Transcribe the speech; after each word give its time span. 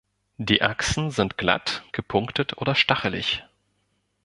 Die 0.39 0.63
Achsen 0.63 1.11
sind 1.11 1.37
glatt, 1.37 1.83
gepunktet 1.91 2.57
oder 2.57 2.73
stachelig. 2.73 3.43